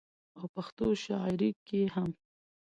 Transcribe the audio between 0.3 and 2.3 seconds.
او پښتو شاعرۍ کې هم